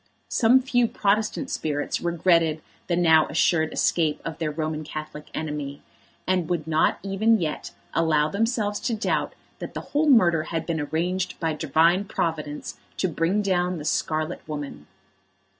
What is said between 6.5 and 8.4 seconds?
not even yet allow